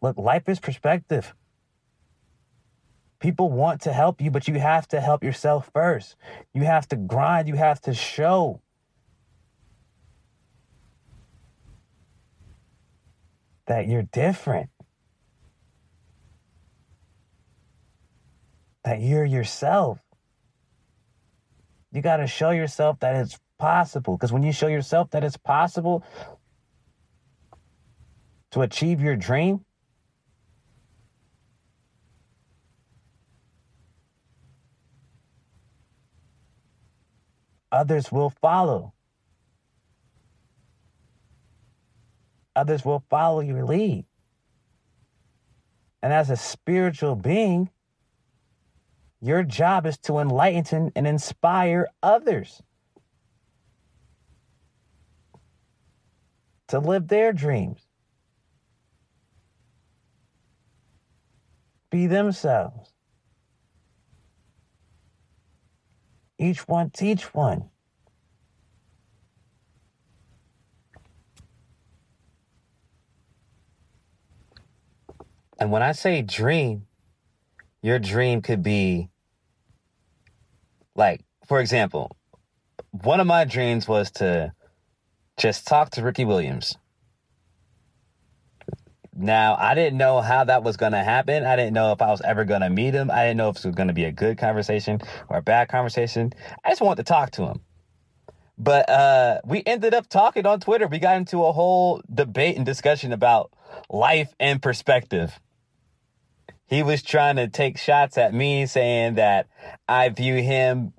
Look, 0.00 0.18
life 0.18 0.48
is 0.48 0.58
perspective. 0.58 1.32
People 3.20 3.52
want 3.52 3.82
to 3.82 3.92
help 3.92 4.20
you, 4.20 4.32
but 4.32 4.48
you 4.48 4.58
have 4.58 4.88
to 4.88 5.00
help 5.00 5.22
yourself 5.22 5.70
first. 5.72 6.16
You 6.52 6.62
have 6.62 6.88
to 6.88 6.96
grind, 6.96 7.46
you 7.46 7.54
have 7.54 7.80
to 7.82 7.94
show. 7.94 8.60
that 13.72 13.88
you're 13.88 14.02
different, 14.02 14.68
that 18.84 19.00
you're 19.00 19.24
yourself. 19.24 19.98
You 21.90 22.02
got 22.02 22.18
to 22.18 22.26
show 22.26 22.50
yourself 22.50 23.00
that 23.00 23.16
it's 23.16 23.38
possible. 23.58 24.14
Because 24.14 24.30
when 24.30 24.42
you 24.42 24.52
show 24.52 24.66
yourself 24.66 25.08
that 25.12 25.24
it's 25.24 25.38
possible 25.38 26.04
to 28.50 28.60
achieve 28.60 29.00
your 29.00 29.16
dream, 29.16 29.64
others 37.72 38.12
will 38.12 38.28
follow. 38.28 38.92
Others 42.54 42.84
will 42.84 43.04
follow 43.08 43.40
your 43.40 43.64
lead. 43.64 44.04
And 46.02 46.12
as 46.12 46.30
a 46.30 46.36
spiritual 46.36 47.14
being, 47.14 47.70
your 49.20 49.42
job 49.44 49.86
is 49.86 49.98
to 49.98 50.18
enlighten 50.18 50.90
and 50.96 51.06
inspire 51.06 51.88
others 52.02 52.60
to 56.68 56.80
live 56.80 57.06
their 57.08 57.32
dreams, 57.32 57.86
be 61.90 62.06
themselves. 62.06 62.92
Each 66.38 66.66
one 66.66 66.90
teach 66.90 67.32
one. 67.34 67.71
And 75.62 75.70
when 75.70 75.80
I 75.80 75.92
say 75.92 76.22
dream, 76.22 76.86
your 77.82 78.00
dream 78.00 78.42
could 78.42 78.64
be 78.64 79.10
like, 80.96 81.20
for 81.46 81.60
example, 81.60 82.16
one 82.90 83.20
of 83.20 83.28
my 83.28 83.44
dreams 83.44 83.86
was 83.86 84.10
to 84.22 84.54
just 85.36 85.68
talk 85.68 85.90
to 85.90 86.02
Ricky 86.02 86.24
Williams. 86.24 86.76
Now, 89.14 89.54
I 89.54 89.76
didn't 89.76 89.98
know 89.98 90.20
how 90.20 90.42
that 90.42 90.64
was 90.64 90.76
going 90.76 90.94
to 90.94 91.04
happen. 91.04 91.44
I 91.44 91.54
didn't 91.54 91.74
know 91.74 91.92
if 91.92 92.02
I 92.02 92.08
was 92.08 92.22
ever 92.22 92.44
going 92.44 92.62
to 92.62 92.70
meet 92.70 92.92
him. 92.92 93.08
I 93.08 93.26
didn't 93.26 93.36
know 93.36 93.50
if 93.50 93.58
it 93.58 93.66
was 93.66 93.76
going 93.76 93.86
to 93.86 93.94
be 93.94 94.06
a 94.06 94.10
good 94.10 94.38
conversation 94.38 95.00
or 95.28 95.36
a 95.36 95.42
bad 95.42 95.68
conversation. 95.68 96.32
I 96.64 96.70
just 96.70 96.80
wanted 96.80 97.06
to 97.06 97.08
talk 97.08 97.30
to 97.32 97.44
him. 97.44 97.60
But 98.58 98.90
uh, 98.90 99.40
we 99.44 99.62
ended 99.64 99.94
up 99.94 100.08
talking 100.08 100.44
on 100.44 100.58
Twitter. 100.58 100.88
We 100.88 100.98
got 100.98 101.18
into 101.18 101.44
a 101.44 101.52
whole 101.52 102.02
debate 102.12 102.56
and 102.56 102.66
discussion 102.66 103.12
about 103.12 103.52
life 103.88 104.34
and 104.40 104.60
perspective. 104.60 105.38
He 106.66 106.82
was 106.82 107.02
trying 107.02 107.36
to 107.36 107.48
take 107.48 107.78
shots 107.78 108.16
at 108.16 108.32
me, 108.32 108.66
saying 108.66 109.14
that 109.16 109.48
I 109.88 110.08
view 110.08 110.36
him 110.36 110.92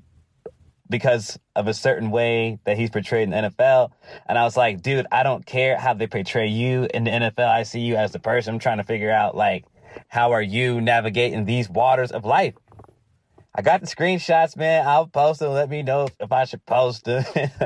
because 0.89 1.39
of 1.55 1.67
a 1.67 1.73
certain 1.73 2.11
way 2.11 2.59
that 2.65 2.77
he's 2.77 2.91
portrayed 2.91 3.23
in 3.23 3.29
the 3.31 3.49
NFL. 3.49 3.91
And 4.27 4.37
I 4.37 4.43
was 4.43 4.55
like, 4.55 4.81
dude, 4.81 5.07
I 5.11 5.23
don't 5.23 5.45
care 5.45 5.77
how 5.77 5.93
they 5.93 6.07
portray 6.07 6.47
you 6.47 6.87
in 6.93 7.05
the 7.05 7.11
NFL. 7.11 7.47
I 7.47 7.63
see 7.63 7.79
you 7.79 7.95
as 7.95 8.11
the 8.11 8.19
person. 8.19 8.53
I'm 8.53 8.59
trying 8.59 8.77
to 8.77 8.83
figure 8.83 9.11
out, 9.11 9.35
like, 9.35 9.65
how 10.07 10.33
are 10.33 10.41
you 10.41 10.81
navigating 10.81 11.45
these 11.45 11.69
waters 11.69 12.11
of 12.11 12.25
life? 12.25 12.53
I 13.55 13.61
got 13.61 13.81
the 13.81 13.87
screenshots, 13.87 14.57
man. 14.57 14.87
I'll 14.87 15.05
post 15.05 15.39
them. 15.39 15.53
Let 15.53 15.69
me 15.69 15.83
know 15.83 16.07
if 16.19 16.31
I 16.31 16.45
should 16.45 16.65
post 16.65 17.05
them. 17.05 17.23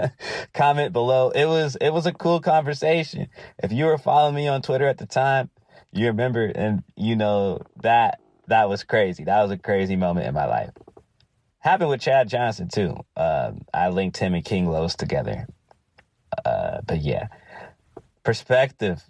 Comment 0.54 0.92
below. 0.92 1.30
It 1.30 1.46
was 1.46 1.78
it 1.80 1.92
was 1.92 2.06
a 2.06 2.12
cool 2.12 2.42
conversation. 2.42 3.28
If 3.64 3.72
you 3.72 3.86
were 3.86 3.98
following 3.98 4.36
me 4.36 4.50
on 4.50 4.62
Twitter 4.62 4.86
at 4.86 4.98
the 4.98 5.06
time, 5.06 5.50
you 5.98 6.08
remember, 6.08 6.46
and 6.46 6.84
you 6.96 7.16
know 7.16 7.60
that 7.82 8.20
that 8.48 8.70
was 8.70 8.84
crazy. 8.84 9.24
That 9.24 9.42
was 9.42 9.52
a 9.52 9.58
crazy 9.58 9.96
moment 9.96 10.28
in 10.28 10.34
my 10.34 10.46
life. 10.46 10.72
Happened 11.60 11.90
with 11.90 12.02
Chad 12.02 12.30
Johnson 12.30 12.70
too. 12.70 12.96
Uh, 13.16 13.54
I 13.74 13.90
linked 13.90 14.18
him 14.18 14.34
and 14.34 14.46
King 14.46 14.70
Los 14.70 14.96
together. 14.96 15.48
Uh, 16.46 16.82
but 16.86 17.02
yeah, 17.02 17.28
perspective. 18.24 19.04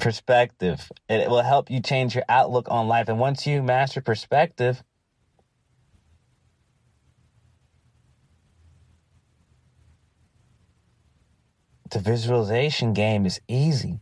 Perspective. 0.00 0.90
It 1.08 1.30
will 1.30 1.42
help 1.42 1.70
you 1.70 1.80
change 1.80 2.14
your 2.14 2.24
outlook 2.28 2.68
on 2.70 2.88
life. 2.88 3.08
And 3.08 3.18
once 3.18 3.46
you 3.46 3.62
master 3.62 4.00
perspective, 4.00 4.82
the 11.90 12.00
visualization 12.00 12.92
game 12.92 13.26
is 13.26 13.40
easy. 13.48 14.00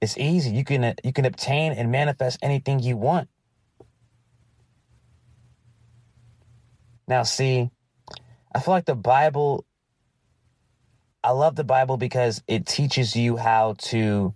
It's 0.00 0.18
easy. 0.18 0.50
You 0.50 0.64
can 0.64 0.94
you 1.02 1.12
can 1.12 1.24
obtain 1.24 1.72
and 1.72 1.90
manifest 1.90 2.38
anything 2.42 2.80
you 2.80 2.96
want. 2.96 3.28
Now, 7.08 7.22
see, 7.22 7.70
I 8.54 8.60
feel 8.60 8.74
like 8.74 8.84
the 8.84 8.94
Bible. 8.94 9.64
I 11.24 11.30
love 11.30 11.56
the 11.56 11.64
Bible 11.64 11.96
because 11.96 12.42
it 12.46 12.66
teaches 12.66 13.16
you 13.16 13.36
how 13.36 13.74
to 13.78 14.34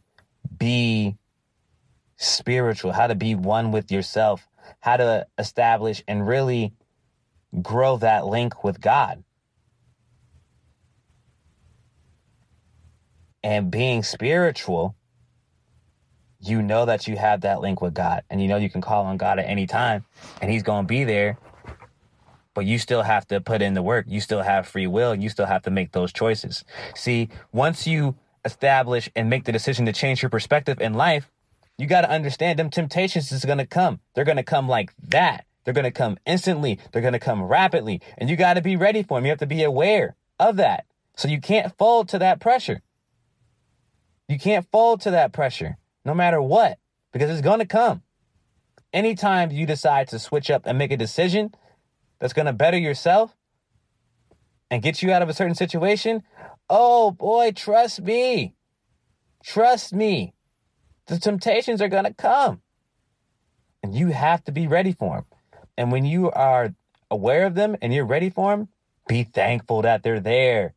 be 0.57 1.17
spiritual, 2.17 2.93
how 2.93 3.07
to 3.07 3.15
be 3.15 3.35
one 3.35 3.71
with 3.71 3.93
yourself, 3.93 4.47
how 4.81 4.97
to 4.97 5.27
establish 5.39 6.03
and 6.09 6.27
really 6.27 6.73
grow 7.63 7.97
that 7.99 8.27
link 8.27 8.65
with 8.65 8.81
God. 8.81 9.23
And 13.43 13.71
being 13.71 14.03
spiritual, 14.03 14.95
you 16.41 16.63
know 16.63 16.87
that 16.87 17.07
you 17.07 17.17
have 17.17 17.43
that 17.43 17.61
link 17.61 17.81
with 17.81 17.95
God 17.95 18.23
and 18.31 18.41
you 18.41 18.49
know 18.49 18.57
you 18.57 18.71
can 18.71 18.81
call 18.81 19.05
on 19.05 19.17
God 19.17 19.39
at 19.39 19.47
any 19.47 19.67
time 19.67 20.05
and 20.41 20.51
He's 20.51 20.63
going 20.63 20.85
to 20.85 20.89
be 20.89 21.05
there. 21.05 21.39
But 22.53 22.67
you 22.67 22.79
still 22.79 23.03
have 23.03 23.27
to 23.29 23.41
put 23.41 23.63
in 23.63 23.75
the 23.75 23.83
work. 23.83 24.07
You 24.09 24.21
still 24.21 24.43
have 24.43 24.67
free 24.67 24.87
will. 24.87 25.15
You 25.15 25.29
still 25.29 25.47
have 25.47 25.63
to 25.63 25.71
make 25.71 25.93
those 25.93 26.13
choices. 26.13 26.65
See, 26.95 27.29
once 27.53 27.87
you 27.87 28.17
establish 28.45 29.09
and 29.15 29.31
make 29.31 29.45
the 29.45 29.53
decision 29.53 29.87
to 29.87 29.93
change 29.93 30.23
your 30.23 30.31
perspective 30.31 30.81
in 30.81 30.95
life, 30.95 31.31
you 31.79 31.87
got 31.87 32.03
to 32.03 32.11
understand 32.11 32.59
them 32.59 32.69
temptations 32.69 33.33
is 33.33 33.45
going 33.45 33.59
to 33.59 33.67
come. 33.67 34.01
They're 34.15 34.25
going 34.25 34.37
to 34.37 34.43
come 34.43 34.69
like 34.69 34.93
that. 35.09 35.47
They're 35.65 35.75
going 35.75 35.85
to 35.85 35.91
come 35.91 36.19
instantly. 36.27 36.79
They're 36.91 37.03
going 37.03 37.13
to 37.13 37.19
come 37.19 37.43
rapidly. 37.43 38.01
And 38.19 38.29
you 38.29 38.37
got 38.37 38.55
to 38.55 38.63
be 38.63 38.77
ready 38.77 39.03
for 39.03 39.17
them. 39.17 39.25
You 39.25 39.31
have 39.31 39.39
to 39.39 39.47
be 39.47 39.63
aware 39.63 40.17
of 40.39 40.57
that. 40.57 40.87
So 41.17 41.29
you 41.29 41.41
can't 41.41 41.77
fold 41.79 42.09
to 42.11 42.19
that 42.19 42.41
pressure. 42.41 42.83
You 44.31 44.39
can't 44.39 44.65
fold 44.71 45.01
to 45.01 45.11
that 45.11 45.33
pressure 45.33 45.77
no 46.05 46.15
matter 46.15 46.41
what 46.41 46.79
because 47.13 47.29
it's 47.31 47.41
going 47.41 47.59
to 47.59 47.67
come. 47.67 48.03
Anytime 48.93 49.51
you 49.51 49.67
decide 49.67 50.07
to 50.09 50.21
switch 50.21 50.53
up 50.53 50.67
and 50.67 50.79
make 50.79 50.93
a 50.93 50.97
decision 50.97 51.53
that's 52.21 52.33
going 52.33 52.47
to 52.47 52.53
better 52.53 52.79
yourself 52.79 53.35
and 54.71 54.85
get 54.85 55.03
you 55.03 55.11
out 55.11 55.23
of 55.23 55.29
a 55.29 55.35
certain 55.35 55.57
situation, 55.57 56.23
oh 56.69 57.11
boy, 57.11 57.51
trust 57.51 58.03
me. 58.03 58.55
Trust 59.43 59.93
me. 59.93 60.33
The 61.07 61.19
temptations 61.19 61.83
are 61.83 61.89
going 61.89 62.05
to 62.05 62.15
come. 62.15 62.63
And 63.83 63.97
you 63.97 64.09
have 64.13 64.45
to 64.45 64.53
be 64.53 64.69
ready 64.69 64.93
for 64.93 65.17
them. 65.17 65.25
And 65.77 65.91
when 65.91 66.05
you 66.05 66.31
are 66.31 66.73
aware 67.11 67.47
of 67.47 67.57
them 67.57 67.77
and 67.83 67.93
you're 67.93 68.07
ready 68.07 68.31
for 68.31 68.53
them, 68.53 68.69
be 69.09 69.25
thankful 69.25 69.83
that 69.83 70.05
they're 70.05 70.21
there. 70.21 70.75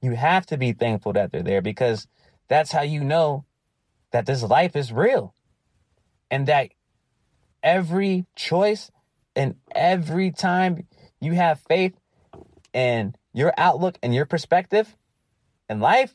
You 0.00 0.12
have 0.12 0.46
to 0.46 0.56
be 0.56 0.72
thankful 0.72 1.12
that 1.14 1.32
they're 1.32 1.42
there 1.42 1.62
because 1.62 2.06
that's 2.48 2.72
how 2.72 2.82
you 2.82 3.02
know 3.02 3.44
that 4.12 4.26
this 4.26 4.42
life 4.42 4.76
is 4.76 4.92
real 4.92 5.34
and 6.30 6.46
that 6.46 6.70
every 7.62 8.26
choice 8.36 8.90
and 9.34 9.56
every 9.74 10.30
time 10.30 10.86
you 11.20 11.32
have 11.32 11.60
faith 11.68 11.94
in 12.72 13.14
your 13.32 13.52
outlook 13.56 13.98
and 14.02 14.14
your 14.14 14.26
perspective 14.26 14.96
in 15.68 15.80
life, 15.80 16.14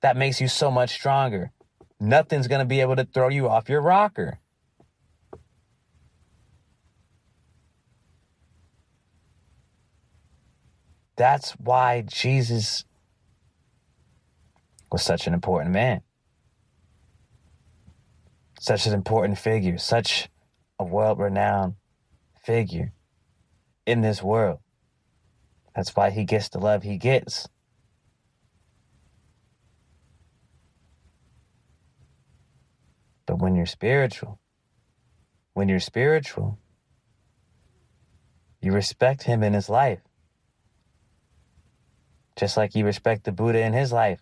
that 0.00 0.16
makes 0.16 0.40
you 0.40 0.48
so 0.48 0.70
much 0.70 0.90
stronger. 0.90 1.52
Nothing's 1.98 2.48
going 2.48 2.60
to 2.60 2.66
be 2.66 2.80
able 2.80 2.96
to 2.96 3.04
throw 3.04 3.28
you 3.28 3.48
off 3.48 3.68
your 3.68 3.80
rocker. 3.80 4.38
That's 11.16 11.52
why 11.52 12.02
Jesus 12.02 12.84
was 14.92 15.02
such 15.02 15.26
an 15.26 15.34
important 15.34 15.72
man, 15.72 16.02
such 18.60 18.86
an 18.86 18.92
important 18.92 19.38
figure, 19.38 19.78
such 19.78 20.28
a 20.78 20.84
world 20.84 21.18
renowned 21.18 21.74
figure 22.44 22.92
in 23.86 24.02
this 24.02 24.22
world. 24.22 24.60
That's 25.74 25.96
why 25.96 26.10
he 26.10 26.24
gets 26.24 26.48
the 26.50 26.58
love 26.58 26.82
he 26.82 26.98
gets. 26.98 27.48
But 33.26 33.40
when 33.40 33.56
you're 33.56 33.66
spiritual, 33.66 34.38
when 35.54 35.68
you're 35.68 35.80
spiritual, 35.80 36.58
you 38.60 38.72
respect 38.72 39.24
him 39.24 39.42
in 39.42 39.52
his 39.52 39.68
life. 39.68 40.05
Just 42.36 42.56
like 42.56 42.74
you 42.74 42.84
respect 42.84 43.24
the 43.24 43.32
Buddha 43.32 43.60
in 43.60 43.72
his 43.72 43.92
life. 43.92 44.20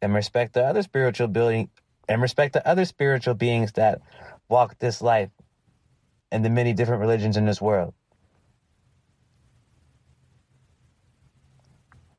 And 0.00 0.14
respect 0.14 0.54
the 0.54 0.64
other 0.64 0.82
spiritual 0.82 1.28
building 1.28 1.70
and 2.08 2.22
respect 2.22 2.52
the 2.52 2.66
other 2.66 2.84
spiritual 2.84 3.34
beings 3.34 3.72
that 3.72 4.00
walk 4.48 4.78
this 4.78 5.02
life 5.02 5.30
and 6.30 6.44
the 6.44 6.50
many 6.50 6.72
different 6.72 7.00
religions 7.00 7.36
in 7.36 7.46
this 7.46 7.60
world. 7.60 7.94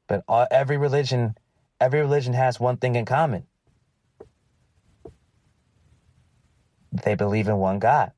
But 0.07 0.23
all, 0.27 0.47
every 0.51 0.77
religion, 0.77 1.35
every 1.79 2.01
religion 2.01 2.33
has 2.33 2.59
one 2.59 2.77
thing 2.77 2.95
in 2.95 3.05
common. 3.05 3.45
They 6.91 7.15
believe 7.15 7.47
in 7.47 7.57
one 7.57 7.79
God. 7.79 8.11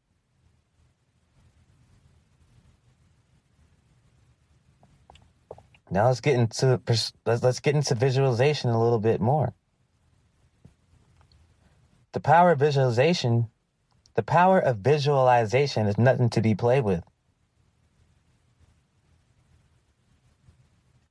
Now 5.91 6.07
let's 6.07 6.21
get 6.21 6.35
into 6.35 6.81
let's 7.25 7.59
get 7.59 7.75
into 7.75 7.95
visualization 7.95 8.69
a 8.69 8.81
little 8.81 8.97
bit 8.97 9.19
more. 9.19 9.53
The 12.13 12.21
power 12.21 12.51
of 12.51 12.59
visualization, 12.59 13.49
the 14.15 14.23
power 14.23 14.57
of 14.57 14.77
visualization 14.77 15.87
is 15.87 15.97
nothing 15.97 16.29
to 16.29 16.41
be 16.41 16.55
played 16.55 16.85
with. 16.85 17.03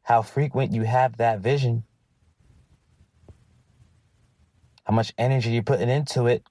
How 0.03 0.23
frequent 0.23 0.73
you 0.73 0.85
have 0.85 1.19
that 1.19 1.41
vision, 1.41 1.85
how 4.85 4.95
much 4.95 5.13
energy 5.19 5.51
you're 5.51 5.63
putting 5.63 5.91
into 5.91 6.27
it, 6.27 6.43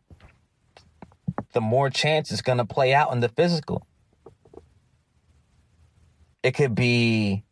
the 1.54 1.62
more 1.62 1.90
chance 1.90 2.32
it's 2.32 2.44
going 2.44 2.60
to 2.60 2.66
play 2.66 2.94
out 2.94 3.12
in 3.12 3.22
the 3.22 3.30
physical. 3.30 3.88
It 6.44 6.52
could 6.52 6.76
be 6.76 7.44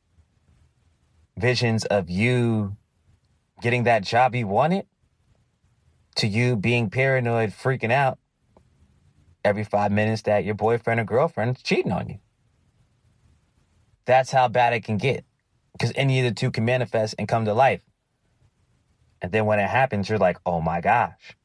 visions 1.38 1.86
of 1.86 2.10
you 2.10 2.76
getting 3.62 3.84
that 3.84 4.04
job 4.04 4.36
you 4.36 4.48
wanted 4.48 4.86
to 6.16 6.28
you 6.28 6.56
being 6.56 6.90
paranoid, 6.90 7.52
freaking 7.52 7.92
out 7.92 8.18
every 9.44 9.64
five 9.64 9.92
minutes 9.92 10.24
that 10.24 10.44
your 10.44 10.56
boyfriend 10.56 11.00
or 11.00 11.04
girlfriend 11.04 11.56
is 11.56 11.64
cheating 11.64 11.92
on 11.92 12.10
you. 12.10 12.20
That's 14.06 14.32
how 14.32 14.48
bad 14.48 14.74
it 14.74 14.84
can 14.84 14.98
get 14.98 15.26
because 15.74 15.92
any 15.96 16.20
of 16.20 16.26
the 16.26 16.34
two 16.34 16.50
can 16.50 16.66
manifest 16.66 17.16
and 17.20 17.28
come 17.28 17.46
to 17.46 17.54
life. 17.54 17.82
And 19.22 19.32
then 19.32 19.46
when 19.46 19.60
it 19.60 19.70
happens, 19.70 20.10
you're 20.10 20.18
like, 20.18 20.38
oh 20.46 20.62
my 20.62 20.82
gosh. 20.82 21.36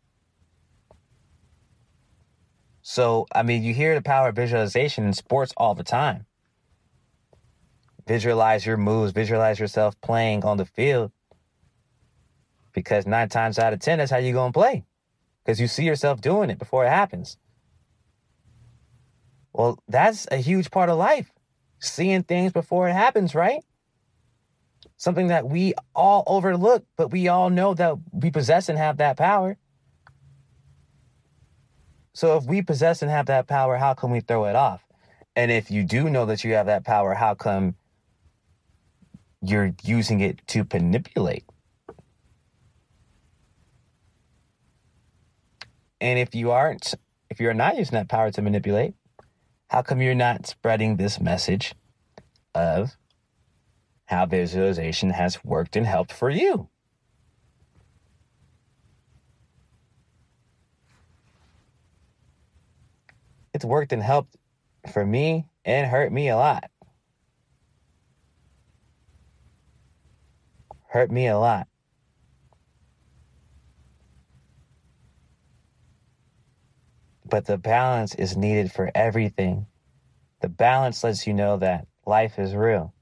So, 2.83 3.27
I 3.33 3.43
mean, 3.43 3.63
you 3.63 3.75
hear 3.75 3.95
the 3.95 4.03
power 4.03 4.31
of 4.31 4.37
visualization 4.37 5.05
in 5.05 5.13
sports 5.13 5.53
all 5.57 5.75
the 5.75 5.85
time. 5.85 6.27
Visualize 8.07 8.67
your 8.67 8.77
moves, 8.77 9.13
visualize 9.13 9.59
yourself 9.59 10.01
playing 10.01 10.45
on 10.45 10.57
the 10.57 10.65
field. 10.65 11.13
Because 12.73 13.07
nine 13.07 13.29
times 13.29 13.59
out 13.59 13.73
of 13.73 13.81
10, 13.81 13.99
that's 13.99 14.11
how 14.11 14.17
you're 14.17 14.33
going 14.33 14.53
to 14.53 14.59
play. 14.59 14.85
Because 15.45 15.61
you 15.61 15.69
see 15.69 15.85
yourself 15.85 16.21
doing 16.21 16.51
it 16.51 16.59
before 16.59 16.85
it 16.85 16.91
happens. 16.91 17.37
Well, 19.53 19.79
that's 19.87 20.27
a 20.31 20.37
huge 20.37 20.71
part 20.71 20.89
of 20.89 20.97
life. 20.97 21.31
Seeing 21.79 22.23
things 22.23 22.53
before 22.53 22.89
it 22.89 22.95
happens, 22.95 23.35
right? 23.35 23.63
Something 24.97 25.29
that 25.29 25.49
we 25.49 25.75
all 25.95 26.23
overlook, 26.27 26.85
but 26.97 27.11
we 27.11 27.29
all 27.29 27.51
know 27.51 27.75
that 27.75 27.97
we 28.13 28.31
possess 28.31 28.69
and 28.69 28.79
have 28.79 28.99
that 28.99 29.17
power. 29.17 29.59
So 32.15 32.37
if 32.37 32.45
we 32.45 32.63
possess 32.63 33.03
and 33.03 33.11
have 33.11 33.27
that 33.27 33.47
power, 33.47 33.77
how 33.77 33.95
can 33.95 34.11
we 34.11 34.21
throw 34.21 34.45
it 34.47 34.57
off? 34.57 34.85
And 35.35 35.51
if 35.51 35.71
you 35.71 35.83
do 35.83 36.11
know 36.11 36.27
that 36.27 36.45
you 36.45 36.55
have 36.55 36.67
that 36.67 36.85
power, 36.85 37.15
how 37.15 37.35
come 37.35 37.75
you're 39.43 39.75
using 39.83 40.21
it 40.21 40.47
to 40.49 40.67
manipulate. 40.73 41.45
And 46.01 46.19
if 46.19 46.35
you 46.35 46.51
aren't, 46.51 46.95
if 47.31 47.41
you're 47.41 47.55
not 47.55 47.77
using 47.77 47.95
that 47.95 48.09
power 48.09 48.31
to 48.31 48.43
manipulate, 48.43 48.95
how 49.69 49.83
come 49.83 50.01
you're 50.01 50.15
not 50.15 50.47
spreading 50.47 50.97
this 50.97 51.21
message 51.21 51.75
of 52.55 52.97
how 54.07 54.27
visualization 54.27 55.11
has 55.11 55.43
worked 55.45 55.77
and 55.77 55.87
helped 55.87 56.13
for 56.13 56.29
you? 56.29 56.69
It's 63.55 63.65
worked 63.65 63.93
and 63.93 64.03
helped 64.03 64.37
for 64.93 65.05
me 65.05 65.47
and 65.65 65.87
hurt 65.87 66.13
me 66.13 66.29
a 66.29 66.37
lot. 66.37 66.71
Hurt 70.93 71.11
me 71.11 71.27
a 71.27 71.39
lot. 71.39 71.67
But 77.25 77.47
the 77.47 77.57
balance 77.57 78.15
is 78.15 78.37
needed 78.37 78.71
for 78.71 78.91
everything. 78.95 79.69
The 80.43 80.51
balance 80.51 81.03
lets 81.03 81.27
you 81.27 81.33
know 81.33 81.57
that 81.57 81.87
life 82.05 82.39
is 82.39 82.55
real. 82.55 82.93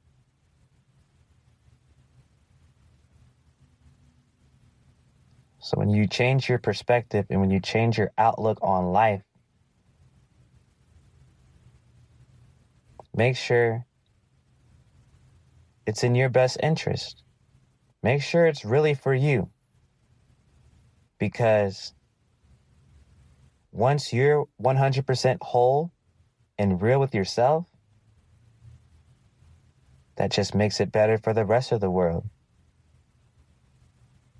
So 5.59 5.76
when 5.76 5.90
you 5.90 6.07
change 6.07 6.48
your 6.48 6.59
perspective 6.59 7.26
and 7.29 7.40
when 7.40 7.50
you 7.50 7.59
change 7.59 7.98
your 7.98 8.12
outlook 8.16 8.59
on 8.62 8.92
life, 8.92 9.22
make 13.16 13.37
sure 13.37 13.85
it's 15.87 16.05
in 16.05 16.14
your 16.14 16.29
best 16.29 16.57
interest. 16.62 17.24
Make 18.02 18.22
sure 18.22 18.46
it's 18.46 18.64
really 18.64 18.94
for 18.94 19.14
you. 19.14 19.50
Because 21.18 21.92
once 23.72 24.12
you're 24.12 24.46
100% 24.62 25.38
whole 25.42 25.92
and 26.58 26.80
real 26.80 26.98
with 26.98 27.14
yourself, 27.14 27.66
that 30.16 30.30
just 30.30 30.54
makes 30.54 30.80
it 30.80 30.92
better 30.92 31.18
for 31.18 31.32
the 31.32 31.44
rest 31.44 31.72
of 31.72 31.80
the 31.80 31.90
world. 31.90 32.28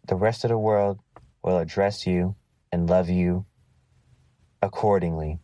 The 0.07 0.17
rest 0.17 0.45
of 0.45 0.51
the 0.51 0.59
world 0.59 0.99
will 1.43 1.59
address 1.59 2.07
you 2.07 2.37
and 2.73 2.89
love 2.89 3.09
you 3.09 3.47
accordingly. 4.63 5.39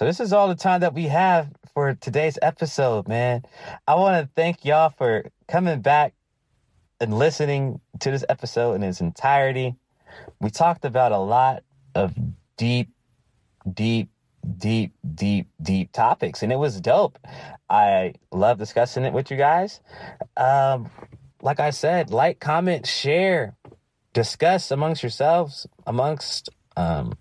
So, 0.00 0.06
this 0.06 0.18
is 0.18 0.32
all 0.32 0.48
the 0.48 0.54
time 0.54 0.80
that 0.80 0.94
we 0.94 1.08
have 1.08 1.50
for 1.74 1.92
today's 1.92 2.38
episode, 2.40 3.06
man. 3.06 3.42
I 3.86 3.96
want 3.96 4.24
to 4.24 4.30
thank 4.34 4.64
y'all 4.64 4.88
for 4.88 5.26
coming 5.46 5.82
back 5.82 6.14
and 7.00 7.12
listening 7.12 7.82
to 7.98 8.10
this 8.10 8.24
episode 8.26 8.76
in 8.76 8.82
its 8.82 9.02
entirety. 9.02 9.74
We 10.40 10.48
talked 10.48 10.86
about 10.86 11.12
a 11.12 11.18
lot 11.18 11.64
of 11.94 12.14
deep, 12.56 12.88
deep, 13.70 14.08
deep, 14.56 14.94
deep, 15.14 15.48
deep 15.60 15.92
topics, 15.92 16.42
and 16.42 16.50
it 16.50 16.56
was 16.56 16.80
dope. 16.80 17.18
I 17.68 18.14
love 18.32 18.56
discussing 18.56 19.04
it 19.04 19.12
with 19.12 19.30
you 19.30 19.36
guys. 19.36 19.82
Um, 20.34 20.88
like 21.42 21.60
I 21.60 21.68
said, 21.68 22.10
like, 22.10 22.40
comment, 22.40 22.86
share, 22.86 23.54
discuss 24.14 24.70
amongst 24.70 25.02
yourselves, 25.02 25.66
amongst, 25.86 26.48
um, 26.74 27.18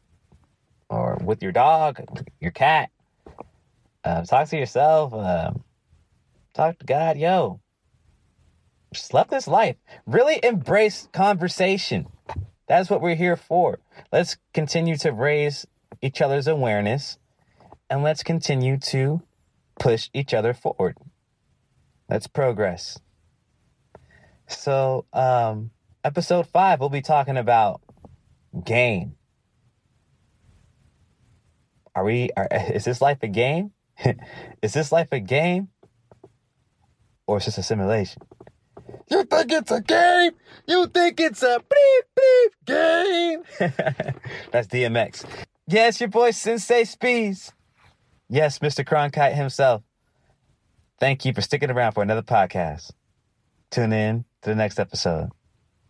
or 0.90 1.18
with 1.24 1.42
your 1.44 1.52
dog, 1.52 2.02
your 2.40 2.52
cat, 2.52 2.90
uh, 4.04 4.24
talk 4.24 4.50
to 4.50 4.58
yourself. 4.58 5.14
Uh, 5.14 5.52
talk 6.54 6.80
to 6.80 6.86
God. 6.86 7.18
Yo, 7.18 7.60
just 8.94 9.14
love 9.14 9.30
this 9.30 9.48
life. 9.48 9.76
Really 10.06 10.40
embrace 10.44 11.08
conversation. 11.14 12.08
That's 12.68 12.90
what 12.90 13.02
we're 13.02 13.16
here 13.16 13.36
for. 13.36 13.80
Let's 14.12 14.38
continue 14.54 14.98
to 14.98 15.12
raise 15.12 15.66
each 16.02 16.22
other's 16.22 16.48
awareness 16.48 17.18
and 17.90 18.04
let's 18.04 18.24
continue 18.24 18.78
to 18.78 19.22
push 19.80 20.10
each 20.14 20.34
other 20.34 20.54
forward. 20.54 20.98
Let's 22.10 22.28
progress. 22.28 23.00
So, 24.48 25.06
um, 25.14 25.72
episode 26.04 26.48
five, 26.48 26.80
we'll 26.80 26.90
be 26.90 27.02
talking 27.02 27.38
about 27.38 27.82
game. 28.64 29.16
Are 32.00 32.06
we, 32.06 32.30
are, 32.38 32.48
is 32.74 32.86
this 32.86 33.02
life 33.02 33.18
a 33.24 33.28
game? 33.28 33.72
is 34.62 34.72
this 34.72 34.90
life 34.90 35.10
a 35.12 35.20
game 35.20 35.68
or 37.28 37.40
is 37.40 37.46
this 37.46 37.58
a 37.58 37.64
simulation? 37.64 38.22
You 39.12 39.26
think 39.26 39.52
it's 39.52 39.70
a 39.70 39.82
game? 39.82 40.32
You 40.66 40.88
think 40.88 41.20
it's 41.20 41.44
a 41.44 41.60
beep 41.60 42.06
beep 42.16 42.54
game? 42.66 43.44
That's 44.52 44.68
DMX. 44.68 45.26
Yes, 45.68 46.00
your 46.00 46.08
boy 46.08 46.32
Sensei 46.32 46.86
Speeds. 46.86 47.52
Yes, 48.30 48.60
Mr. 48.60 48.86
Cronkite 48.86 49.36
himself. 49.36 49.84
Thank 51.02 51.26
you 51.26 51.34
for 51.34 51.42
sticking 51.42 51.70
around 51.70 51.92
for 51.92 52.02
another 52.02 52.22
podcast. 52.22 52.92
Tune 53.72 53.92
in 53.92 54.24
to 54.44 54.52
the 54.52 54.56
next 54.56 54.80
episode. 54.80 55.32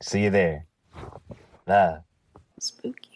See 0.01 0.23
you 0.23 0.31
there. 0.31 0.65
Love. 1.67 2.01
Spooky. 2.59 3.08